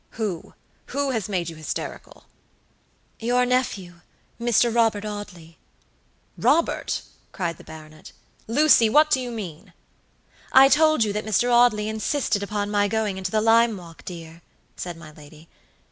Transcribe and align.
"Whowho 0.17 1.13
has 1.13 1.29
made 1.29 1.47
you 1.49 1.55
hysterical?" 1.55 2.23
"Your 3.19 3.45
nephewMr. 3.45 4.01
Robert 4.73 5.05
Audley." 5.05 5.59
"Robert," 6.39 7.03
cried 7.31 7.57
the 7.59 7.63
baronet. 7.63 8.11
"Lucy, 8.47 8.89
what 8.89 9.11
do 9.11 9.19
you 9.21 9.29
mean?" 9.29 9.73
"I 10.51 10.69
told 10.69 11.03
you 11.03 11.13
that 11.13 11.23
Mr. 11.23 11.51
Audley 11.53 11.87
insisted 11.87 12.41
upon 12.41 12.71
my 12.71 12.87
going 12.87 13.19
into 13.19 13.29
the 13.29 13.41
lime 13.41 13.77
walk, 13.77 14.03
dear," 14.03 14.41
said 14.75 14.97
my 14.97 15.11
lady. 15.11 15.47